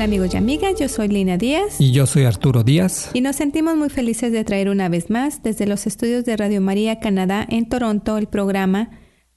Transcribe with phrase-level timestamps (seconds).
[0.00, 3.10] Hola amigos y amigas, yo soy Lina Díaz Y yo soy Arturo Díaz.
[3.12, 6.62] y nos sentimos muy felices de traer una vez más desde los estudios de Radio
[6.62, 8.88] María Canadá en Toronto el programa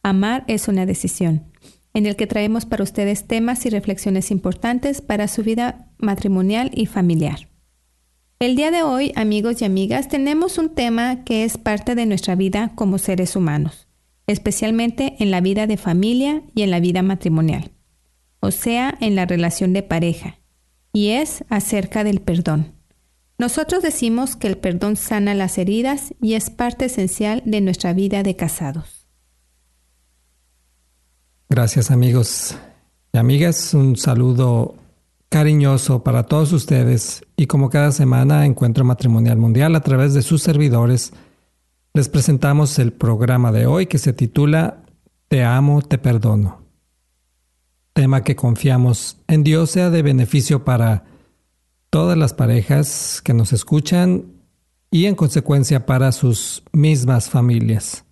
[0.03, 1.51] Amar es una decisión,
[1.93, 6.85] en el que traemos para ustedes temas y reflexiones importantes para su vida matrimonial y
[6.85, 7.49] familiar.
[8.39, 12.35] El día de hoy, amigos y amigas, tenemos un tema que es parte de nuestra
[12.35, 13.89] vida como seres humanos,
[14.27, 17.71] especialmente en la vida de familia y en la vida matrimonial,
[18.39, 20.37] o sea, en la relación de pareja,
[20.93, 22.71] y es acerca del perdón.
[23.39, 28.21] Nosotros decimos que el perdón sana las heridas y es parte esencial de nuestra vida
[28.23, 29.07] de casados.
[31.49, 32.55] Gracias amigos
[33.11, 33.73] y amigas.
[33.73, 34.75] Un saludo
[35.29, 40.43] cariñoso para todos ustedes y como cada semana Encuentro Matrimonial Mundial a través de sus
[40.43, 41.11] servidores
[41.95, 44.83] les presentamos el programa de hoy que se titula
[45.27, 46.62] Te amo, te perdono.
[47.93, 51.05] Tema que confiamos en Dios sea de beneficio para
[51.91, 54.25] todas las parejas que nos escuchan
[54.89, 58.05] y en consecuencia para sus mismas familias.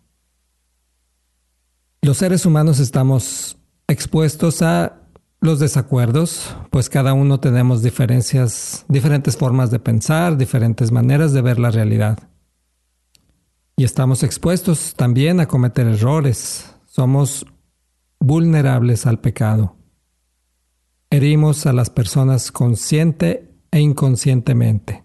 [2.04, 5.02] Los seres humanos estamos expuestos a
[5.40, 11.60] los desacuerdos, pues cada uno tenemos diferencias, diferentes formas de pensar, diferentes maneras de ver
[11.60, 12.20] la realidad.
[13.78, 16.76] Y estamos expuestos también a cometer errores.
[16.86, 17.48] Somos
[18.22, 19.76] vulnerables al pecado.
[21.10, 25.04] Herimos a las personas consciente e inconscientemente.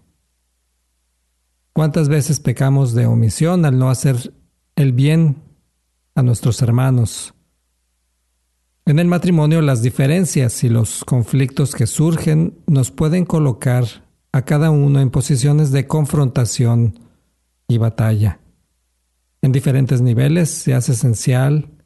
[1.73, 4.33] ¿Cuántas veces pecamos de omisión al no hacer
[4.75, 5.43] el bien
[6.15, 7.33] a nuestros hermanos?
[8.85, 13.85] En el matrimonio las diferencias y los conflictos que surgen nos pueden colocar
[14.31, 16.99] a cada uno en posiciones de confrontación
[17.67, 18.39] y batalla.
[19.41, 21.76] En diferentes niveles se hace esencial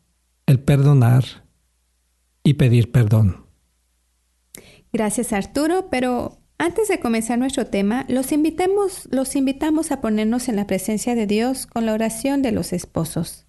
[0.51, 1.23] el perdonar
[2.43, 3.47] y pedir perdón.
[4.93, 10.57] Gracias Arturo, pero antes de comenzar nuestro tema, los invitamos, los invitamos a ponernos en
[10.57, 13.47] la presencia de Dios con la oración de los esposos.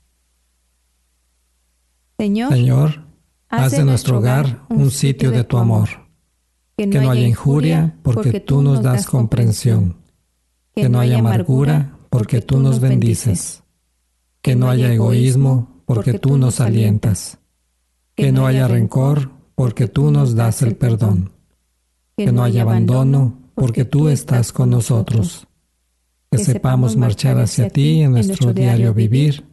[2.19, 3.05] Señor, Señor,
[3.49, 5.89] haz de nuestro hogar un sitio de tu amor,
[6.77, 9.97] que no haya injuria porque tú nos das comprensión,
[10.75, 13.65] que no haya amargura porque tú nos bendices,
[14.41, 17.39] que no haya egoísmo porque tú nos alientas,
[18.15, 21.33] que no haya rencor porque tú nos das el perdón,
[22.17, 25.47] que no haya abandono porque tú estás con nosotros,
[26.31, 29.45] que sepamos marchar hacia ti en nuestro diario vivir.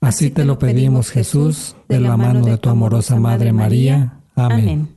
[0.00, 4.20] Así te lo pedimos, Jesús, de la mano de tu amorosa Madre María.
[4.34, 4.88] Amén.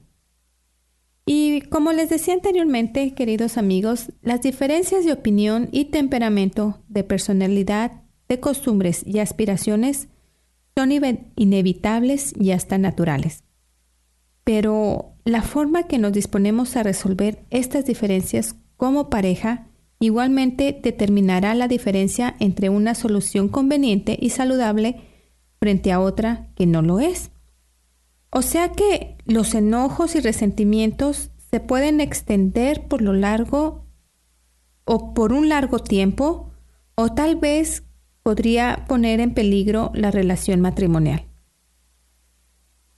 [1.26, 8.04] Y como les decía anteriormente, queridos amigos, las diferencias de opinión y temperamento, de personalidad,
[8.30, 10.08] de costumbres y aspiraciones
[10.76, 10.92] son
[11.36, 13.44] inevitables y hasta naturales.
[14.44, 19.68] Pero la forma que nos disponemos a resolver estas diferencias como pareja
[20.00, 25.02] igualmente determinará la diferencia entre una solución conveniente y saludable
[25.60, 27.32] frente a otra que no lo es.
[28.32, 33.86] O sea que los enojos y resentimientos se pueden extender por lo largo
[34.86, 36.52] o por un largo tiempo
[36.96, 37.84] o tal vez
[38.30, 41.26] podría poner en peligro la relación matrimonial.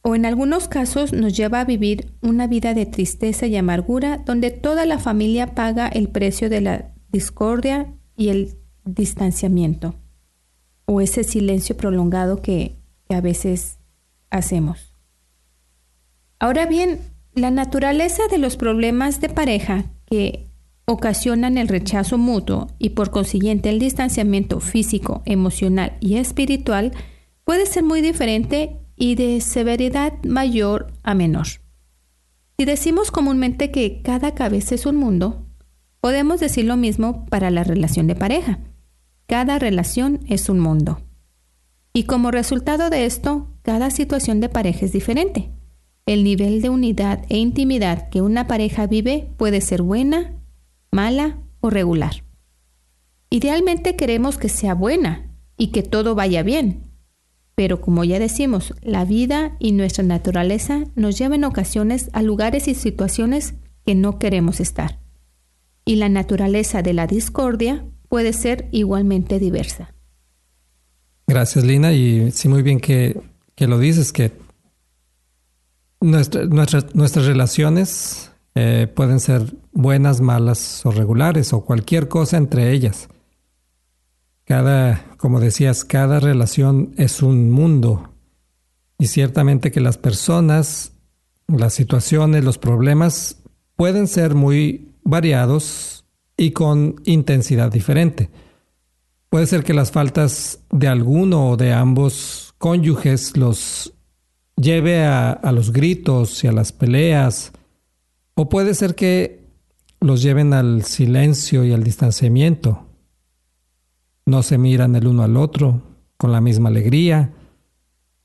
[0.02, 4.52] O en algunos casos nos lleva a vivir una vida de tristeza y amargura donde
[4.52, 9.96] toda la familia paga el precio de la discordia y el distanciamiento
[10.84, 12.76] o ese silencio prolongado que,
[13.08, 13.80] a veces
[14.32, 14.98] hacemos.
[16.40, 17.00] Ahora bien,
[17.36, 20.51] la naturaleza de los problemas de pareja que
[20.92, 26.92] ocasionan el rechazo mutuo y por consiguiente el distanciamiento físico, emocional y espiritual
[27.44, 31.48] puede ser muy diferente y de severidad mayor a menor.
[32.58, 35.48] Si decimos comúnmente que cada cabeza es un mundo,
[36.00, 38.60] podemos decir lo mismo para la relación de pareja.
[39.28, 41.02] Cada relación es un mundo.
[41.94, 45.52] Y como resultado de esto, cada situación de pareja es diferente.
[46.06, 50.41] El nivel de unidad e intimidad que una pareja vive puede ser buena,
[50.92, 52.24] mala o regular.
[53.30, 56.92] Idealmente queremos que sea buena y que todo vaya bien,
[57.56, 62.76] pero como ya decimos, la vida y nuestra naturaleza nos llevan ocasiones a lugares y
[62.76, 63.54] situaciones
[63.86, 65.00] que no queremos estar.
[65.86, 69.94] Y la naturaleza de la discordia puede ser igualmente diversa.
[71.28, 71.94] Gracias, Lina.
[71.94, 73.22] Y sí, muy bien que,
[73.58, 74.32] lo dices, que
[76.02, 83.10] nuestras relaciones eh, pueden ser buenas, malas o regulares o cualquier cosa entre ellas.
[84.44, 88.10] Cada, como decías, cada relación es un mundo.
[88.98, 90.92] Y ciertamente que las personas,
[91.48, 93.38] las situaciones, los problemas
[93.76, 96.04] pueden ser muy variados
[96.36, 98.30] y con intensidad diferente.
[99.30, 103.94] Puede ser que las faltas de alguno o de ambos cónyuges los
[104.58, 107.54] lleve a, a, los gritos y a las peleas,
[108.42, 109.46] o puede ser que
[110.00, 112.88] los lleven al silencio y al distanciamiento
[114.26, 115.84] no se miran el uno al otro
[116.18, 117.36] con la misma alegría,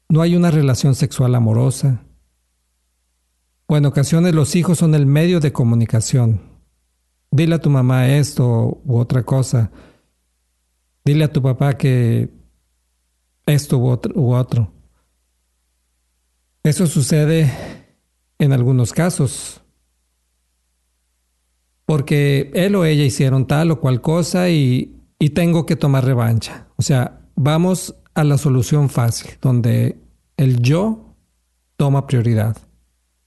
[0.08, 2.02] no hay una relación sexual amorosa.
[3.66, 6.40] O en ocasiones los hijos son el medio de comunicación.
[7.30, 9.70] Dile a tu mamá esto u otra cosa.
[11.04, 12.30] Dile a tu papá que
[13.44, 14.14] esto u otro.
[14.16, 14.72] Otro.
[16.62, 17.52] Eso sucede
[18.38, 19.60] en algunos casos.
[21.86, 26.68] Porque él o ella hicieron tal o cual cosa y y tengo que tomar revancha.
[26.76, 29.98] O sea, vamos a la solución fácil, donde
[30.36, 31.14] el yo
[31.76, 32.56] toma prioridad.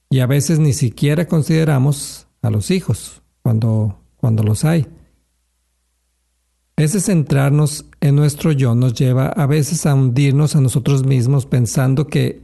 [0.10, 4.88] Y a veces ni siquiera consideramos a los hijos cuando, cuando los hay.
[6.76, 12.08] Ese centrarnos en nuestro yo nos lleva a veces a hundirnos a nosotros mismos pensando
[12.08, 12.42] que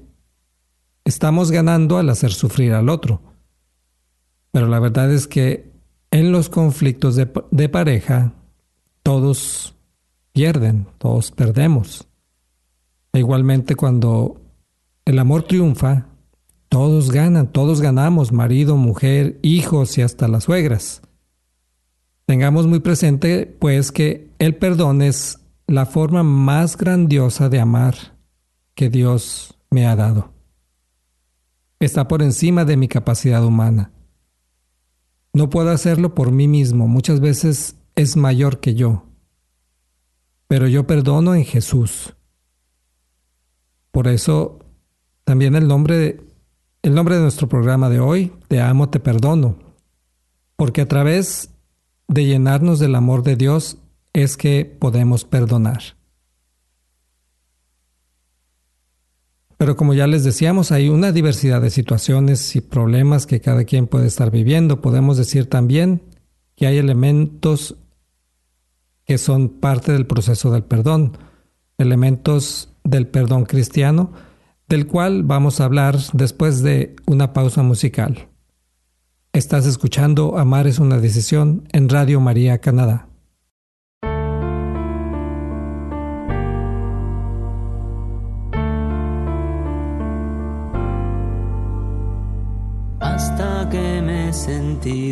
[1.06, 3.22] estamos ganando al hacer sufrir al otro.
[4.52, 5.75] Pero la verdad es que
[6.12, 8.34] en los conflictos de, pareja
[9.04, 9.76] todos
[10.32, 12.08] pierden, todos perdemos.
[13.14, 14.42] E igualmente cuando
[15.06, 16.08] el amor triunfa,
[16.70, 21.02] todos ganan, todos ganamos, marido, mujer, hijos y hasta las suegras.
[22.26, 27.96] Tengamos muy presente, pues, que el perdón es la forma más grandiosa de amar
[28.74, 30.34] que Dios me ha dado.
[31.80, 33.92] Está por encima de mi capacidad humana.
[35.36, 39.04] No puedo hacerlo por mí mismo, muchas veces es mayor que yo,
[40.48, 42.16] pero yo perdono en Jesús.
[43.92, 44.60] Por eso
[45.26, 46.22] también el nombre,
[46.84, 49.58] el nombre de nuestro programa de hoy, Te amo, te perdono,
[50.56, 51.50] porque a través
[52.08, 53.78] de llenarnos del amor de Dios
[54.14, 55.82] es que podemos perdonar.
[59.66, 63.88] Pero como ya les decíamos, hay una diversidad de situaciones y problemas que cada quien
[63.88, 64.80] puede estar viviendo.
[64.80, 66.04] Podemos decir también
[66.56, 67.76] que hay elementos
[69.06, 71.18] que son parte del proceso del perdón,
[71.80, 74.14] elementos del perdón cristiano,
[74.70, 78.28] del cual vamos a hablar después de una pausa musical.
[79.34, 83.08] Estás escuchando Amar es una decisión en Radio María Canadá.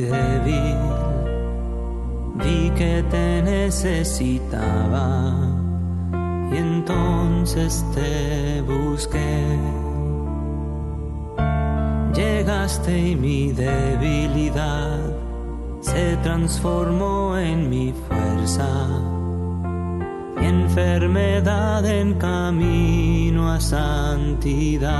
[0.01, 1.03] Débil
[2.35, 5.07] vi que te necesitaba
[6.51, 9.57] y entonces te busqué.
[12.13, 14.99] Llegaste y mi debilidad
[15.81, 18.69] se transformó en mi fuerza,
[20.37, 24.93] mi enfermedad en camino a santidad.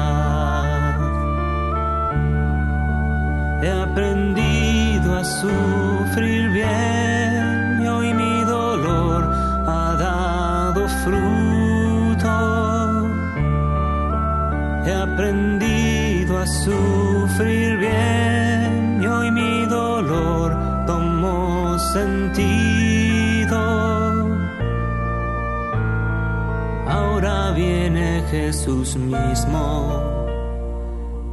[3.63, 4.43] He aprendido
[5.44, 9.22] sufrir bien y hoy mi dolor
[9.68, 12.36] ha dado fruto.
[14.86, 20.50] He aprendido a sufrir bien y hoy mi dolor
[20.86, 23.60] tomó sentido.
[26.88, 29.68] Ahora viene Jesús mismo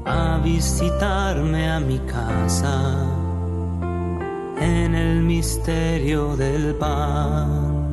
[0.05, 3.10] a visitarme a mi casa
[4.71, 7.91] en el misterio del pan.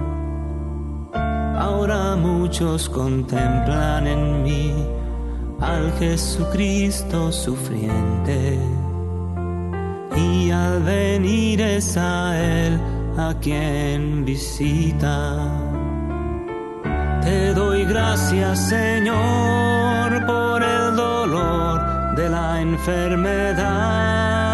[1.58, 4.74] Ahora muchos contemplan en mí
[5.60, 8.60] al Jesucristo sufriente.
[10.16, 12.80] Y al venir es a Él
[13.18, 15.36] a quien visita.
[17.22, 24.47] Te doy gracias, Señor, por el dolor de la enfermedad.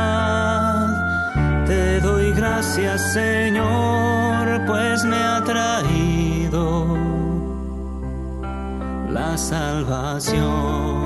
[1.93, 6.97] Te doy gracias, Señor, pues me ha traído
[9.11, 11.02] la salvación.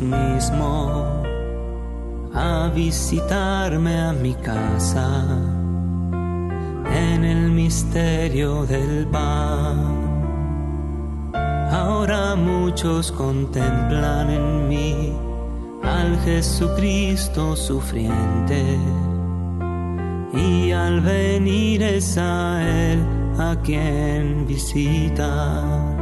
[0.00, 1.22] Mismo
[2.34, 5.24] a visitarme a mi casa
[6.84, 9.78] en el misterio del pan.
[11.72, 15.12] Ahora muchos contemplan en mí
[15.82, 18.78] al Jesucristo sufriente
[20.34, 23.00] y al venir es a Él
[23.38, 25.94] a quien visita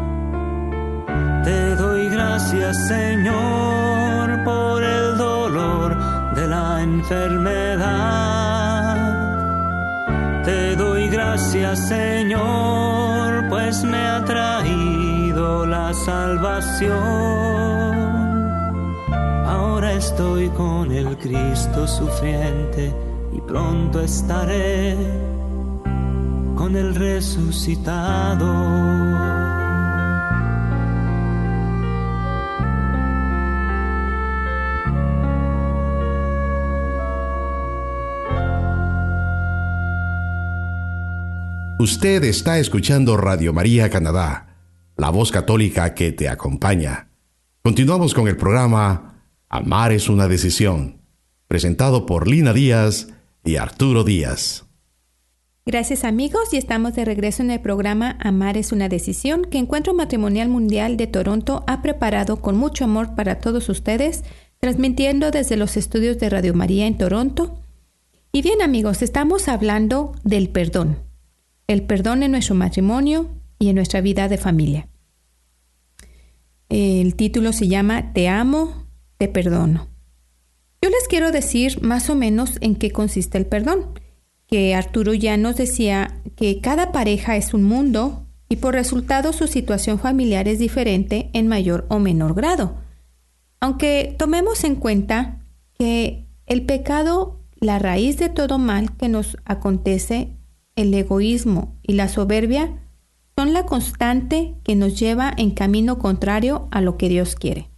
[1.45, 3.74] te doy gracias, Señor,
[7.05, 8.97] enfermedad.
[10.45, 16.95] Te doy gracias, Señor, pues me ha traído la salvación.
[19.47, 22.95] Ahora estoy con el Cristo sufriente
[23.33, 24.97] y pronto estaré
[26.57, 28.45] con el resucitado.
[41.85, 44.57] Usted está escuchando Radio María Canadá,
[44.97, 47.11] la voz católica que te acompaña.
[47.61, 51.03] Continuamos con el programa Amar es una decisión,
[51.47, 53.09] presentado por Lina Díaz
[53.45, 54.65] y Arturo Díaz.
[55.67, 59.93] Gracias amigos y estamos de regreso en el programa Amar es una decisión que Encuentro
[59.93, 64.25] Matrimonial Mundial de Toronto ha preparado con mucho amor para todos ustedes,
[64.59, 67.61] transmitiendo desde los estudios de Radio María en Toronto.
[68.33, 71.13] Y bien amigos, estamos hablando del perdón
[71.67, 74.89] el perdón en nuestro matrimonio y en nuestra vida de familia.
[76.69, 78.87] El título se llama Te amo,
[79.19, 79.89] te perdono.
[80.83, 83.99] Yo les quiero decir más o menos en qué consiste el perdón,
[84.47, 89.47] que Arturo ya nos decía que cada pareja es un mundo y por resultado su
[89.47, 92.77] situación familiar es diferente en mayor o menor grado.
[93.61, 95.41] Aunque tomemos en cuenta
[95.79, 100.34] que el pecado, la raíz de todo mal que nos acontece
[100.77, 102.81] el egoísmo y la soberbia
[103.37, 107.71] son la constante que nos lleva en camino contrario a lo que Dios quiere.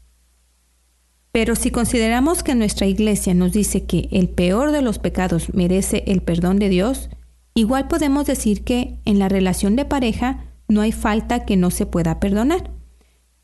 [1.33, 6.03] Pero si consideramos que nuestra iglesia nos dice que el peor de los pecados merece
[6.07, 7.11] el perdón de Dios,
[7.55, 11.87] igual podemos decir que en la relación de pareja no hay falta que no se
[11.87, 12.71] pueda perdonar.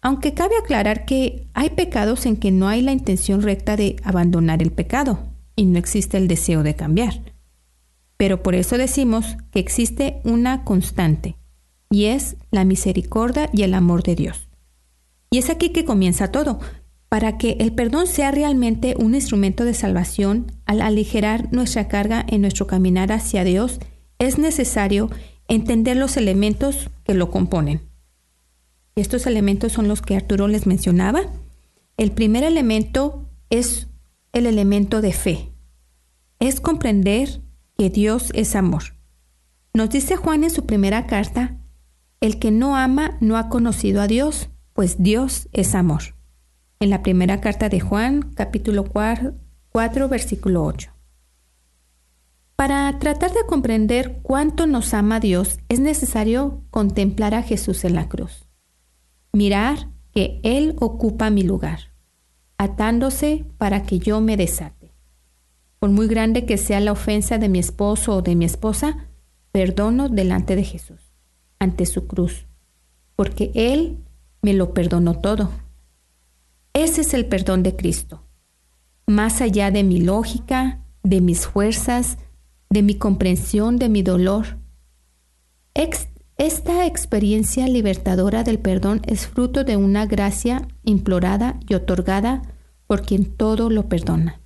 [0.00, 4.62] Aunque cabe aclarar que hay pecados en que no hay la intención recta de abandonar
[4.62, 5.20] el pecado
[5.54, 7.31] y no existe el deseo de cambiar.
[8.22, 11.34] Pero por eso decimos que existe una constante,
[11.90, 14.48] y es la misericordia y el amor de Dios.
[15.32, 16.60] Y es aquí que comienza todo.
[17.08, 22.42] Para que el perdón sea realmente un instrumento de salvación, al aligerar nuestra carga en
[22.42, 23.80] nuestro caminar hacia Dios,
[24.20, 25.10] es necesario
[25.48, 27.80] entender los elementos que lo componen.
[28.94, 31.22] Estos elementos son los que Arturo les mencionaba.
[31.96, 33.88] El primer elemento es
[34.32, 35.48] el elemento de fe.
[36.38, 37.41] Es comprender
[37.82, 38.94] que Dios es amor.
[39.74, 41.58] Nos dice Juan en su primera carta,
[42.20, 46.14] el que no ama no ha conocido a Dios, pues Dios es amor.
[46.78, 50.92] En la primera carta de Juan, capítulo 4, versículo 8.
[52.54, 58.08] Para tratar de comprender cuánto nos ama Dios, es necesario contemplar a Jesús en la
[58.08, 58.46] cruz.
[59.32, 61.80] Mirar que Él ocupa mi lugar,
[62.58, 64.81] atándose para que yo me desate.
[65.82, 69.08] Por muy grande que sea la ofensa de mi esposo o de mi esposa,
[69.50, 71.00] perdono delante de Jesús,
[71.58, 72.46] ante su cruz,
[73.16, 73.98] porque Él
[74.42, 75.50] me lo perdonó todo.
[76.72, 78.22] Ese es el perdón de Cristo.
[79.08, 82.16] Más allá de mi lógica, de mis fuerzas,
[82.70, 84.58] de mi comprensión, de mi dolor.
[86.36, 92.42] Esta experiencia libertadora del perdón es fruto de una gracia implorada y otorgada
[92.86, 94.41] por quien todo lo perdona.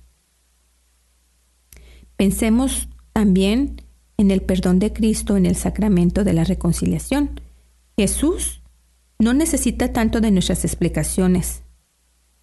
[2.17, 3.81] Pensemos también
[4.17, 7.39] en el perdón de Cristo en el sacramento de la reconciliación.
[7.95, 8.61] Jesús
[9.19, 11.63] no necesita tanto de nuestras explicaciones,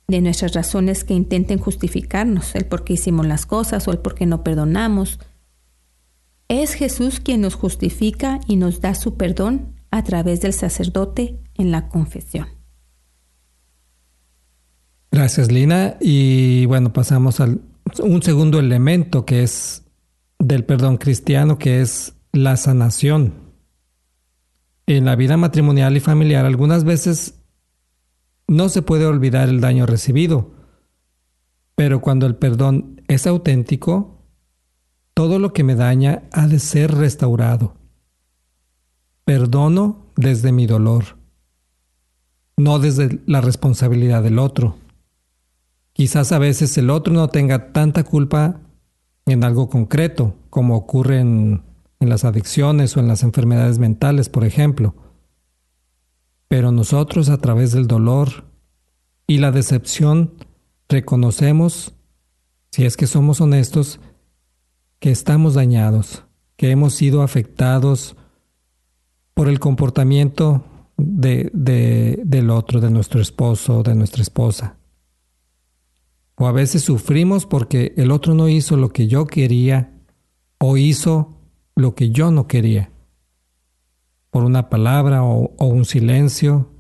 [0.08, 4.14] de nuestras razones que intenten justificarnos, el por qué hicimos las cosas o el por
[4.14, 5.18] qué no perdonamos.
[6.48, 11.70] Es Jesús quien nos justifica y nos da su perdón a través del sacerdote en
[11.70, 12.48] la confesión.
[15.10, 15.96] Gracias, Lina.
[16.00, 17.60] Y bueno, pasamos al
[18.02, 19.84] un segundo elemento que es
[20.38, 23.34] del perdón cristiano, que es la sanación.
[24.86, 27.42] En la vida matrimonial y familiar algunas veces
[28.46, 30.52] no se puede olvidar el daño recibido,
[31.74, 34.22] pero cuando el perdón es auténtico,
[35.14, 37.76] todo lo que me daña ha de ser restaurado.
[39.24, 41.16] Perdono desde mi dolor,
[42.56, 44.76] no desde la responsabilidad del otro.
[45.94, 48.60] Quizás a veces el otro no tenga tanta culpa
[49.26, 51.62] en algo concreto, como ocurre en,
[52.00, 54.94] las adicciones o en las enfermedades mentales, por ejemplo.
[56.48, 58.44] Pero nosotros a través del dolor
[59.26, 60.34] y la decepción
[60.88, 61.94] reconocemos,
[62.72, 64.00] si es que somos honestos,
[64.98, 66.24] que estamos dañados,
[66.56, 68.16] que hemos sido afectados
[69.32, 70.64] por el comportamiento
[70.96, 74.76] del otro, de nuestro esposo, de nuestra esposa.
[76.36, 79.92] O a veces sufrimos porque el otro no hizo lo que yo quería
[80.58, 81.40] o hizo
[81.76, 82.90] lo que yo no quería.
[84.30, 86.70] Por una palabra o, un silencio.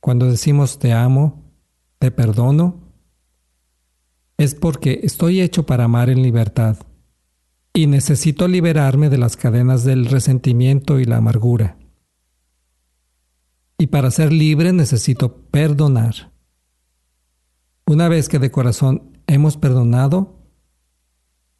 [0.00, 1.44] Cuando decimos te amo,
[1.98, 2.88] te perdono,
[4.36, 6.76] es porque estoy hecho para amar en libertad
[7.72, 11.76] y necesito liberarme de las cadenas del resentimiento y la amargura.
[13.78, 16.32] Y para ser libre necesito perdonar.
[17.88, 20.36] Una vez que de corazón hemos perdonado,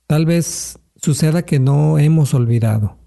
[0.06, 2.98] tal vez suceda que no hemos olvidado.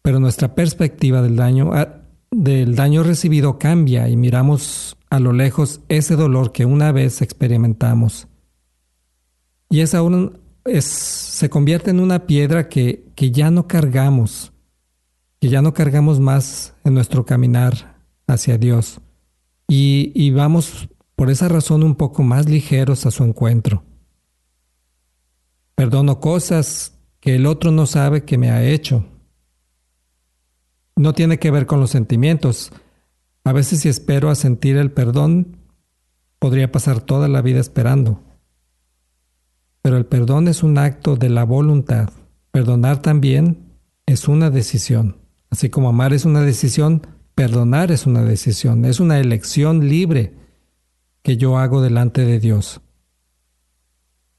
[0.00, 5.80] Pero nuestra perspectiva del daño, ah, del daño recibido cambia y miramos a lo lejos
[5.88, 8.28] ese dolor que una vez experimentamos.
[9.70, 10.02] Y esa
[10.66, 14.52] es, se convierte en una piedra que, que ya no cargamos,
[15.40, 19.00] que ya no cargamos más en nuestro caminar hacia Dios
[19.76, 23.82] y, vamos por esa razón un poco más ligeros a su encuentro.
[25.74, 29.04] Perdono cosas que el otro no sabe que me ha hecho.
[30.96, 32.72] No tiene que ver con los sentimientos.
[33.42, 35.56] A veces si espero a sentir el perdón,
[36.38, 38.22] podría pasar toda la vida esperando.
[39.82, 42.10] Pero el perdón es un acto de la voluntad.
[42.52, 43.72] Perdonar también
[44.06, 45.18] es una decisión.
[45.50, 50.34] Así como amar es una decisión, Perdonar es una decisión, es una elección libre
[51.22, 52.80] que yo hago delante de Dios.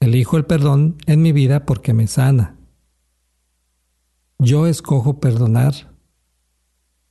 [0.00, 2.56] Elijo el perdón en mi vida porque me sana.
[4.38, 5.74] Yo escojo perdonar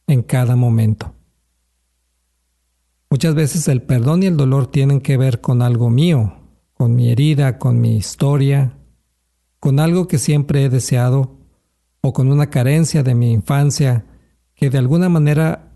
[0.07, 1.13] en cada momento.
[3.09, 6.39] Muchas veces el perdón y el dolor tienen que ver con algo mío,
[6.73, 8.77] con mi herida, con mi historia,
[9.59, 11.37] con algo que siempre he deseado
[12.01, 14.05] o con una carencia de mi infancia
[14.53, 15.74] que de alguna manera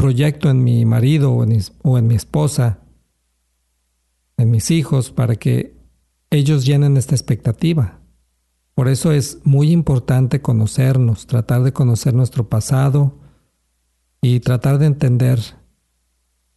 [0.00, 2.78] proyecto en mi marido o en, mi esposa,
[4.38, 5.76] en mis hijos, para que
[6.30, 8.00] ellos llenen esta expectativa.
[8.74, 13.18] Por eso es muy importante conocernos, tratar de conocer nuestro pasado
[14.22, 15.38] y tratar de entender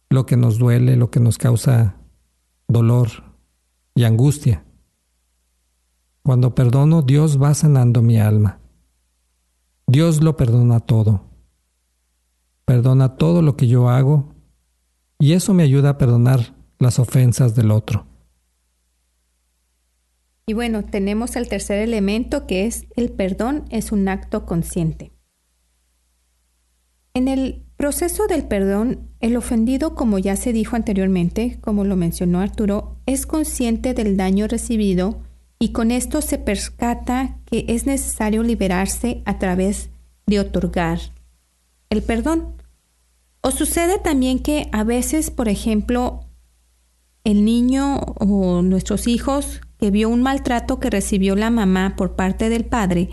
[0.08, 1.96] lo que nos duele, lo que nos causa
[2.66, 3.10] dolor
[3.94, 4.64] y angustia.
[6.22, 8.60] Cuando perdono, Dios va sanando mi alma.
[9.86, 11.33] Dios lo perdona todo
[12.64, 14.34] perdona todo lo que yo hago
[15.18, 18.06] y eso me ayuda a perdonar las ofensas del otro.
[20.46, 25.12] Y bueno, tenemos el tercer elemento que es el perdón es un acto consciente.
[27.14, 32.40] En el proceso del perdón, el ofendido, como ya se dijo anteriormente, como lo mencionó
[32.40, 35.22] Arturo, es consciente del daño recibido
[35.58, 39.90] y con esto se percata que es necesario liberarse a través
[40.26, 40.98] de otorgar
[41.88, 42.53] el perdón.
[43.46, 46.20] O sucede también que a veces, por ejemplo,
[47.24, 52.48] el niño o nuestros hijos que vio un maltrato que recibió la mamá por parte
[52.48, 53.10] del padre,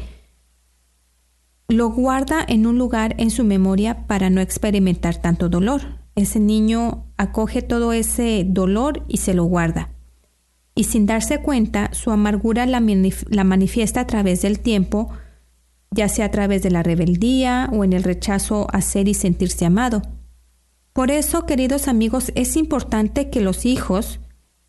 [1.68, 5.82] lo guarda en un lugar en su memoria para no experimentar tanto dolor.
[6.16, 9.90] Ese niño acoge todo ese dolor y se lo guarda.
[10.76, 12.80] y sin darse cuenta su amargura la,
[13.44, 15.10] manifiesta a través del tiempo,
[15.92, 19.66] ya sea a través de la rebeldía o en el rechazo a ser y sentirse
[19.66, 20.02] amado.
[20.94, 24.20] Por eso, queridos amigos, es importante que los hijos,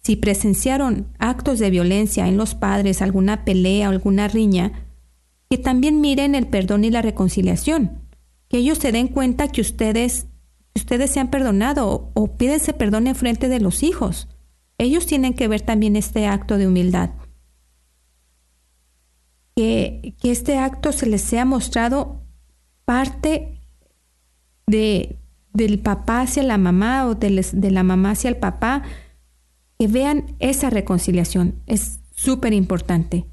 [0.03, 4.87] si presenciaron actos de violencia en los padres, alguna pelea alguna riña,
[5.51, 8.03] que también miren el perdón y la reconciliación,
[8.49, 10.27] que ellos se den cuenta que ustedes,
[10.77, 14.29] ustedes se han perdonado o, pídense perdón en frente de los hijos.
[14.79, 17.11] Ellos tienen que ver también este acto de humildad.
[19.57, 22.23] Que, que este acto se les sea mostrado
[22.85, 23.61] parte
[24.67, 25.19] de,
[25.53, 28.83] del papá hacia la mamá o de, la mamá hacia el papá,
[29.79, 31.57] que vean esa reconciliación.
[31.67, 33.27] Es súper importante.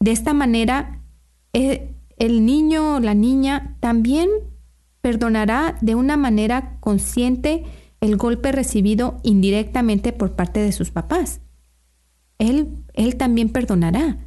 [0.00, 1.02] De esta manera,
[1.52, 4.28] eh, el niño o la niña también
[5.00, 7.64] perdonará de una manera consciente
[8.00, 11.40] el golpe recibido indirectamente por parte de sus papás.
[12.38, 14.25] Él, él también perdonará.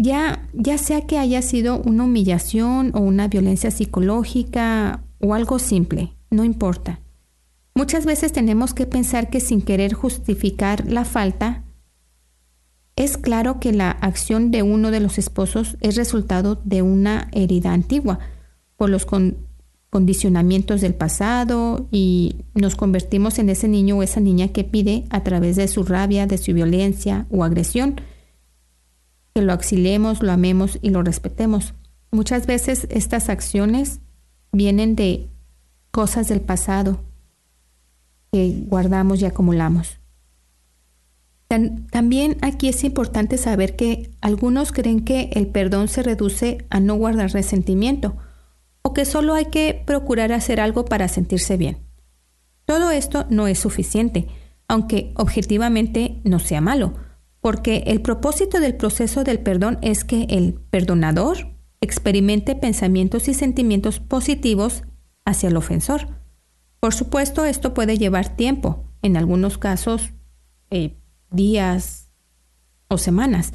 [0.00, 6.12] Ya, ya sea que haya sido una humillación o una violencia psicológica o algo simple,
[6.30, 7.00] no importa.
[7.74, 11.64] Muchas veces tenemos que pensar que sin querer justificar la falta,
[12.94, 17.72] es claro que la acción de uno de los esposos es resultado de una herida
[17.72, 18.18] antigua
[18.76, 19.06] por los
[19.90, 25.22] condicionamientos del pasado y nos convertimos en ese niño o esa niña que pide a
[25.22, 28.00] través de su rabia, de su violencia o agresión
[29.34, 31.74] que lo auxiliemos, lo amemos y lo respetemos.
[32.10, 34.00] Muchas veces estas acciones
[34.52, 35.28] vienen de
[35.90, 37.00] cosas del pasado
[38.32, 39.98] que guardamos y acumulamos.
[41.48, 46.94] También aquí es importante saber que algunos creen que el perdón se reduce a no
[46.96, 48.16] guardar resentimiento
[48.82, 51.78] o que solo hay que procurar hacer algo para sentirse bien.
[52.66, 54.28] Todo esto no es suficiente,
[54.68, 56.92] aunque objetivamente no sea malo,
[57.40, 64.00] porque el propósito del proceso del perdón es que el perdonador experimente pensamientos y sentimientos
[64.00, 64.82] positivos
[65.24, 66.08] hacia el ofensor.
[66.80, 70.10] Por supuesto, esto puede llevar tiempo, en algunos casos
[70.70, 70.96] eh,
[71.30, 72.10] días
[72.88, 73.52] o semanas,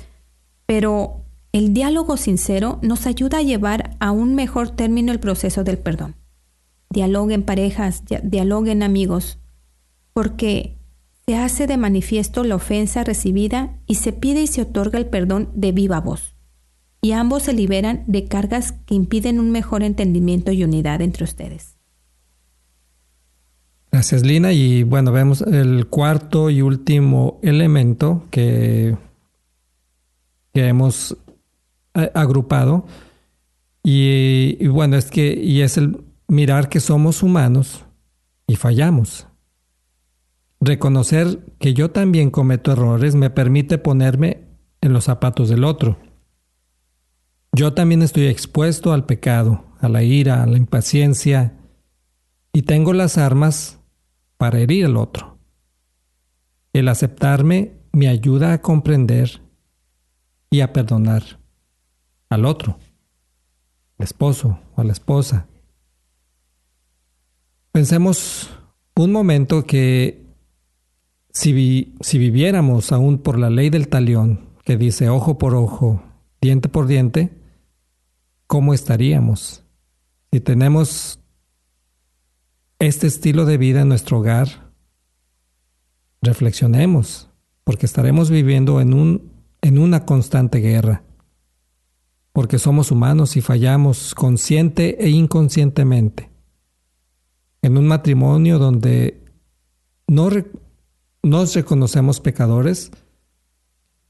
[0.65, 5.77] pero el diálogo sincero nos ayuda a llevar a un mejor término el proceso del
[5.77, 6.15] perdón.
[6.89, 9.39] Dialoguen parejas, dialoguen amigos,
[10.13, 10.77] porque
[11.25, 15.49] se hace de manifiesto la ofensa recibida y se pide y se otorga el perdón
[15.53, 16.36] de viva voz.
[17.01, 21.77] Y ambos se liberan de cargas que impiden un mejor entendimiento y unidad entre ustedes.
[23.91, 24.53] Gracias, Lina.
[24.53, 28.97] Y bueno, vemos el cuarto y último elemento que,
[30.53, 31.17] que hemos
[31.93, 32.86] eh, agrupado.
[33.83, 37.86] Y, bueno, es que y es el mirar que somos humanos
[38.47, 39.27] y fallamos.
[40.65, 44.47] Reconocer que yo también cometo errores me permite ponerme
[44.80, 45.97] en los zapatos del otro.
[47.52, 51.58] Yo también estoy expuesto al pecado, a la ira, a la impaciencia,
[52.54, 53.82] y tengo las armas
[54.38, 55.38] para herir al otro.
[56.71, 59.41] El aceptarme me ayuda a comprender
[60.49, 61.41] y a perdonar
[62.30, 62.80] al otro,
[63.97, 65.45] al esposo o a la esposa.
[67.73, 68.49] Pensemos
[68.95, 70.22] un momento que
[71.33, 76.03] si, si viviéramos aún por la ley del talión, que dice ojo por ojo,
[76.41, 77.31] diente por diente,
[78.47, 79.63] ¿cómo estaríamos?
[80.31, 81.19] Si tenemos
[82.79, 84.71] este estilo de vida en nuestro hogar,
[86.21, 87.29] reflexionemos,
[87.63, 91.03] porque estaremos viviendo en, un, en una constante guerra,
[92.31, 96.29] porque somos humanos y fallamos consciente e inconscientemente.
[97.61, 99.23] En un matrimonio donde
[100.07, 100.29] no
[101.23, 102.91] nos reconocemos pecadores,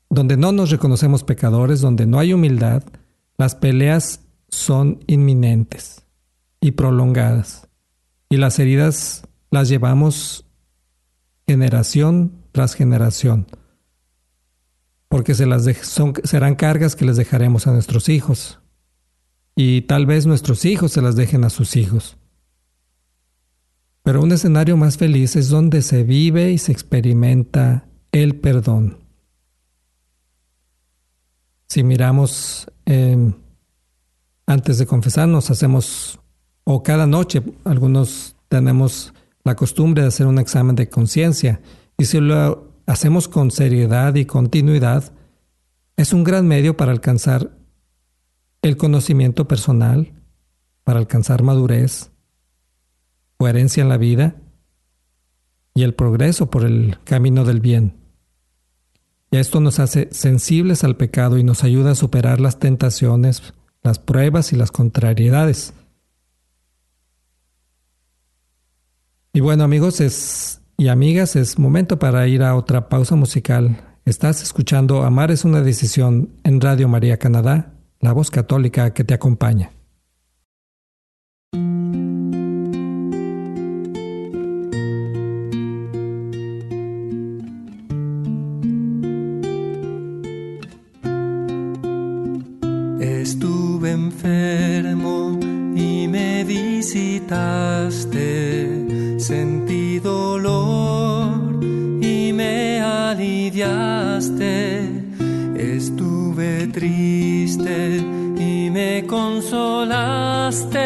[0.09, 2.83] donde no nos reconocemos pecadores, donde no hay humildad,
[3.37, 6.03] las peleas son inminentes
[6.59, 7.67] y prolongadas
[8.29, 10.45] y las heridas las llevamos
[11.47, 13.47] generación tras generación,
[15.09, 15.65] porque se las
[16.23, 18.59] serán cargas que les dejaremos a nuestros hijos
[19.55, 22.17] y tal vez nuestros hijos se las dejen a sus hijos.
[24.03, 28.99] Pero un escenario más feliz es donde se vive y se experimenta el perdón.
[31.67, 33.33] Si miramos em,
[34.45, 36.19] antes de confesarnos, hacemos
[36.65, 39.13] o cada noche algunos tenemos
[39.43, 41.61] la costumbre de hacer un examen de conciencia
[41.97, 45.13] y si lo hacemos con seriedad y continuidad,
[45.95, 47.57] es un gran medio para alcanzar
[48.61, 50.13] el conocimiento personal,
[50.83, 52.12] para alcanzar madurez,
[53.43, 54.35] coherencia en la vida
[55.75, 57.97] y el progreso por el camino del bien.
[59.31, 63.99] Y esto nos hace sensibles al pecado y nos ayuda a superar las tentaciones, las
[63.99, 65.73] pruebas y las contrariedades.
[69.33, 73.97] Y bueno amigos es, y amigas, es momento para ir a otra pausa musical.
[74.05, 79.13] Estás escuchando Amar es una decisión en Radio María Canadá, la voz católica que te
[79.13, 79.71] acompaña.
[96.83, 98.67] Visitaste,
[99.17, 101.63] sentí dolor
[102.01, 104.81] y me aliviaste.
[105.55, 108.03] Estuve triste
[108.37, 110.81] y me consolaste.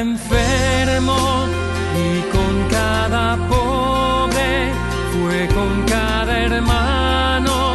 [0.00, 1.46] enfermo
[2.06, 4.72] y con cada pobre,
[5.12, 7.74] fue con cada hermano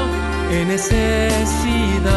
[0.51, 2.09] en necesidad.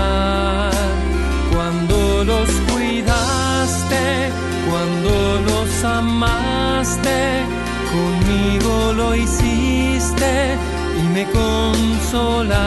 [1.53, 4.31] Cuando los cuidaste,
[4.69, 7.45] cuando los amaste,
[7.93, 10.57] conmigo lo hiciste
[10.99, 12.63] y me consolaste.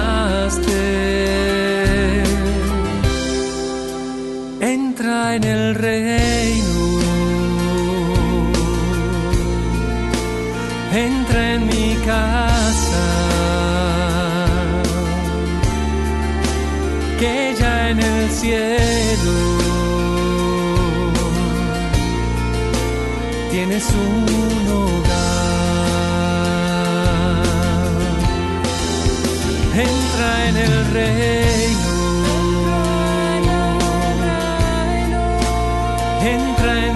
[11.36, 13.08] siempre en mi casa,
[17.20, 19.38] que ya en el cielo
[23.52, 25.16] tienes un hogar.
[29.74, 31.94] Entra en el reino.
[36.24, 36.95] Entra en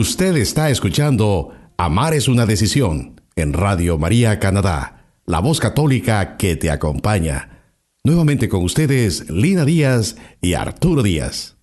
[0.00, 6.56] Usted está escuchando Amar es una decisión en Radio María Canadá, la voz católica que
[6.56, 7.66] te acompaña.
[8.02, 11.59] Nuevamente con ustedes Lina Díaz y Arturo Díaz.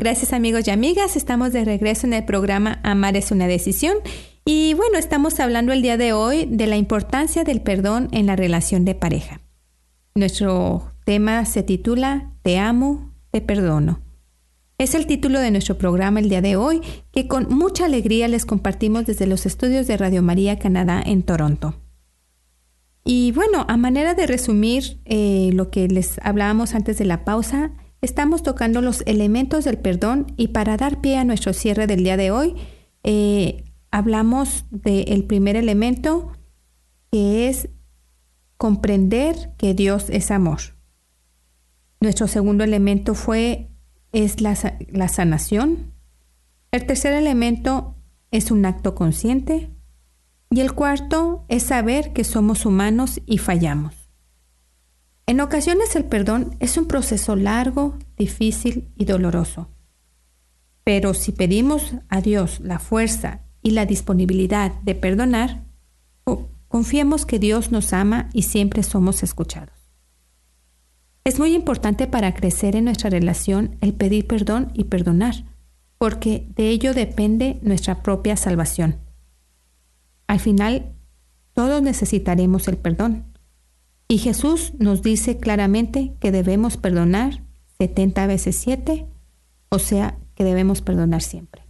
[0.00, 3.96] Gracias amigos y amigas, estamos de regreso en el programa Amar es una decisión
[4.44, 8.36] y bueno, estamos hablando el día de hoy de la importancia del perdón en la
[8.36, 9.40] relación de pareja.
[10.14, 13.98] Nuestro tema se titula Te amo, te perdono.
[14.78, 16.80] Es el título de nuestro programa el día de hoy,
[17.10, 21.74] que con mucha alegría les compartimos desde los estudios de Radio María Canadá en Toronto.
[23.04, 27.72] Y bueno, a manera de resumir eh, lo que les hablábamos antes de la pausa,
[28.00, 32.16] estamos tocando los elementos del perdón y para dar pie a nuestro cierre del día
[32.16, 32.54] de hoy,
[33.02, 36.32] eh, hablamos del primer elemento
[37.10, 37.68] que es
[38.56, 40.60] comprender que Dios es amor.
[42.00, 43.70] Nuestro segundo elemento fue
[44.12, 44.56] es la,
[44.90, 45.92] la sanación.
[46.70, 47.96] El tercer elemento
[48.30, 49.70] es un acto consciente.
[50.50, 53.97] Y el cuarto es saber que somos humanos y fallamos.
[55.28, 59.68] En ocasiones el perdón es un proceso largo, difícil y doloroso.
[60.84, 65.64] Pero si pedimos a Dios la fuerza y la disponibilidad de perdonar,
[66.68, 69.92] confiemos que Dios nos ama y siempre somos escuchados.
[71.24, 75.44] Es muy importante para crecer en nuestra relación el pedir perdón y perdonar,
[75.98, 78.96] porque de ello depende nuestra propia salvación.
[80.26, 80.94] Al final,
[81.52, 83.26] todos necesitaremos el perdón.
[84.08, 87.42] Y Jesús nos dice claramente que debemos perdonar
[87.78, 89.06] 70 veces 7,
[89.68, 91.62] o sea, que debemos perdonar siempre.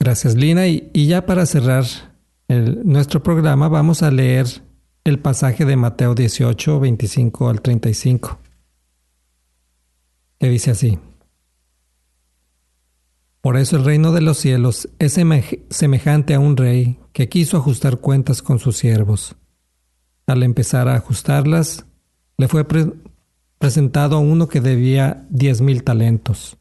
[0.00, 0.66] Gracias, Lina.
[0.66, 1.84] Y, ya para cerrar
[2.48, 4.46] nuestro programa, vamos a leer
[5.04, 8.38] el pasaje de Mateo 18, 25 al 35,
[10.40, 10.98] que dice así.
[13.40, 15.12] Por eso el reino de los cielos es
[15.70, 19.36] semejante a un rey que quiso ajustar cuentas con sus siervos.
[20.26, 21.86] Al empezar a ajustarlas,
[22.36, 22.66] le fue
[23.58, 26.56] presentado uno que debía diez mil talentos.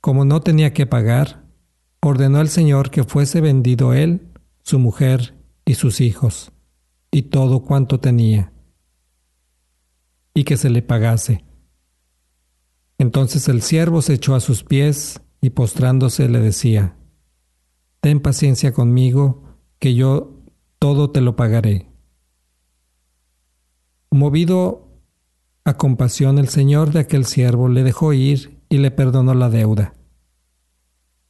[0.00, 1.44] Como no tenía que pagar,
[2.00, 4.28] ordenó al Señor que fuese vendido él,
[4.62, 6.52] su mujer y sus hijos
[7.10, 8.52] y todo cuanto tenía,
[10.34, 11.44] y que se le pagase.
[12.98, 16.96] Entonces el siervo se echó a sus pies y postrándose le decía,
[18.00, 19.44] Ten paciencia conmigo,
[19.78, 20.38] que yo
[20.78, 21.89] todo te lo pagaré.
[24.10, 24.88] Movido
[25.64, 29.94] a compasión, el señor de aquel siervo le dejó ir y le perdonó la deuda.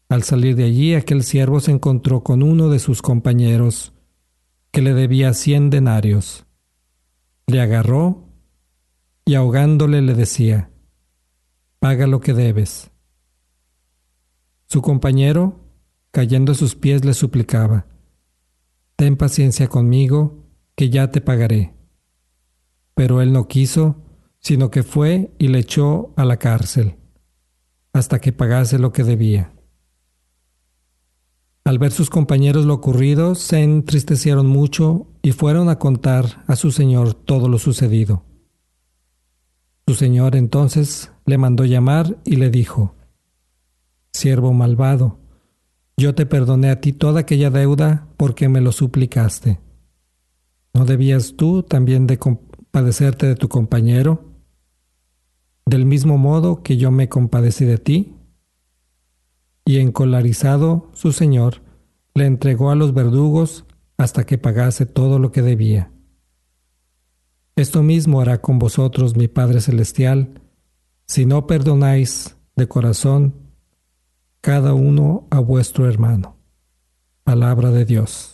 [0.09, 3.93] Al salir de allí, aquel siervo se encontró con uno de sus compañeros,
[4.73, 6.47] que le debía cien denarios.
[7.47, 8.29] Le agarró
[9.25, 10.71] y ahogándole le decía,
[11.81, 12.91] Paga lo que debes.
[14.67, 15.61] Su compañero,
[16.13, 17.87] cayendo a sus pies, le suplicaba,
[18.97, 20.45] Ten paciencia conmigo,
[20.77, 21.75] que ya te pagaré.
[23.01, 23.97] Pero él no quiso,
[24.41, 26.97] sino que fue y le echó a la cárcel,
[27.95, 29.55] hasta que pagase lo que debía.
[31.65, 36.73] Al ver sus compañeros lo ocurrido, se entristecieron mucho y fueron a contar a su
[36.73, 38.27] señor todo lo sucedido.
[39.87, 42.97] Su señor entonces le mandó llamar y le dijo,
[44.13, 45.21] Siervo malvado,
[45.97, 49.59] yo te perdoné a ti toda aquella deuda porque me lo suplicaste.
[50.75, 52.19] ¿No debías tú también de
[52.71, 54.25] compadecerte de tu compañero?
[55.67, 58.15] Del mismo modo que yo me compadecí de ti
[59.65, 61.63] y encolarizado su señor,
[62.15, 63.65] le entregó a los verdugos
[63.97, 65.91] hasta que pagase todo lo que debía.
[67.57, 70.41] Esto mismo hará con vosotros mi Padre Celestial,
[71.07, 73.35] si no perdonáis de corazón
[74.41, 76.37] cada uno a vuestro hermano.
[77.25, 78.30] Palabra de Dios.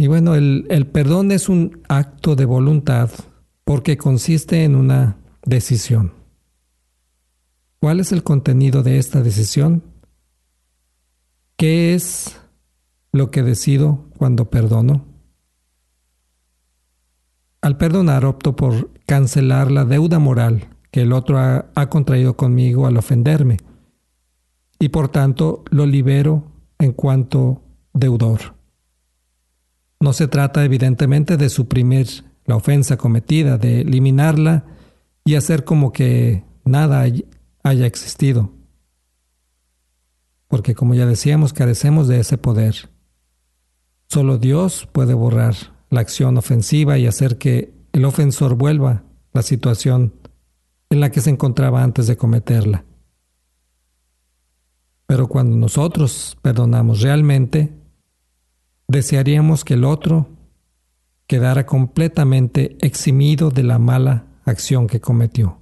[0.00, 3.10] Y bueno, el, perdón es un acto de voluntad
[3.64, 6.14] porque consiste en una decisión.
[7.80, 9.82] ¿Cuál es el contenido de esta decisión?
[11.58, 12.40] ¿Qué es
[13.12, 15.04] lo que decido cuando perdono?
[17.60, 22.96] Al perdonar opto por cancelar la deuda moral que el otro ha, contraído conmigo al
[22.96, 23.58] ofenderme
[24.78, 26.44] y por tanto lo libero
[26.78, 27.60] en cuanto
[27.92, 28.59] deudor.
[30.00, 34.64] No se trata evidentemente de suprimir la ofensa cometida, de eliminarla
[35.24, 37.04] y hacer como que nada
[37.62, 38.52] haya existido.
[40.48, 42.90] Porque como ya decíamos, carecemos de ese poder.
[44.08, 45.54] Solo Dios puede borrar
[45.90, 50.14] la acción ofensiva y hacer que el ofensor vuelva la situación
[50.88, 52.84] en la que se encontraba antes de cometerla.
[55.06, 57.79] Pero cuando nosotros perdonamos realmente,
[58.90, 60.28] desearíamos que el otro
[61.28, 65.58] quedara completamente eximido de la mala acción que cometió.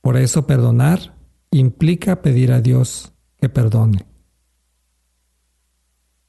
[0.00, 1.16] Por eso perdonar
[1.50, 4.06] implica pedir a Dios que perdone,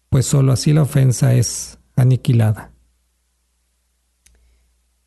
[0.09, 2.71] pues sólo así la ofensa es aniquilada.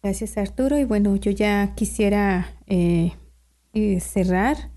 [0.01, 3.13] Gracias Arturo y bueno, yo ya quisiera eh,
[3.73, 4.71] eh, cerrar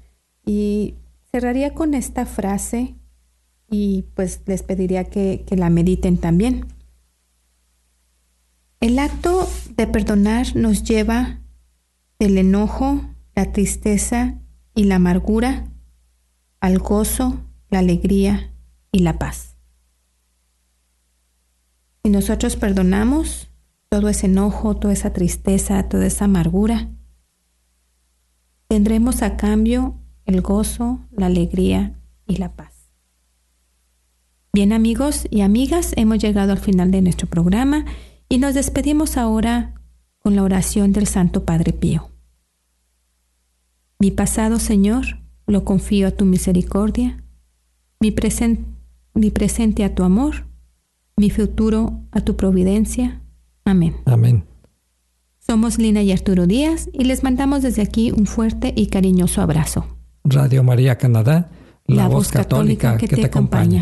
[0.45, 0.95] y
[1.31, 2.95] cerraría con esta frase
[3.69, 6.67] y pues les pediría que, que la mediten también.
[8.79, 11.39] El acto de perdonar nos lleva
[12.19, 13.01] del enojo,
[13.35, 14.39] la tristeza
[14.73, 15.71] y la amargura
[16.59, 18.51] al gozo, la alegría
[18.91, 19.55] y la paz.
[22.03, 23.49] Si nosotros perdonamos
[23.89, 26.89] todo ese enojo, toda esa tristeza, toda esa amargura,
[28.67, 29.95] tendremos a cambio
[30.25, 32.74] el gozo, la alegría y la paz.
[34.55, 37.83] Bien amigos y amigas, hemos llegado al final de nuestro programa
[38.29, 39.73] y nos despedimos ahora
[40.19, 42.09] con la oración del Santo Padre Pío.
[43.99, 47.21] Mi pasado, Señor, lo confío a tu misericordia,
[47.99, 48.15] mi,
[49.13, 50.45] mi presente a tu amor,
[51.17, 53.19] mi futuro a tu providencia.
[53.65, 53.97] Amén.
[54.05, 54.45] Amén.
[55.45, 59.85] Somos Lina y Arturo Díaz y les mandamos desde aquí un fuerte y cariñoso abrazo.
[60.23, 61.51] Radio María Canadá,
[61.87, 63.81] la, voz católica, que, te, acompaña.